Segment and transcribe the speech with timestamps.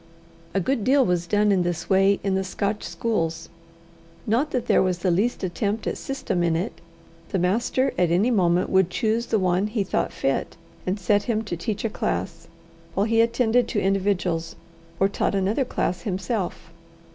[0.55, 3.49] A good deal was done in this way in the Scotch schools.
[4.25, 6.81] Not that there was the least attempt at system in it:
[7.29, 11.43] the master, at any moment, would choose the one he thought fit, and set him
[11.43, 12.47] to teach a class,
[12.95, 14.55] while he attended to individuals,
[14.99, 16.71] or taught another class himself.